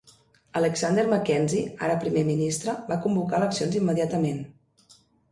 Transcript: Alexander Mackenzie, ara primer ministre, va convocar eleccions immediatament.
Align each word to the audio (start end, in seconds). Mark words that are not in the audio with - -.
Alexander 0.59 1.01
Mackenzie, 1.09 1.59
ara 1.87 1.97
primer 2.03 2.23
ministre, 2.29 2.75
va 2.87 2.97
convocar 3.03 3.37
eleccions 3.41 3.77
immediatament. 3.81 4.41